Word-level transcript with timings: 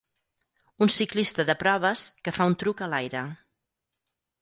Un 0.85 0.91
ciclista 0.95 1.45
de 1.51 1.57
proves 1.61 2.07
que 2.25 2.35
fa 2.39 2.51
un 2.53 2.59
truc 2.65 2.85
a 2.87 2.91
l'aire. 2.95 3.25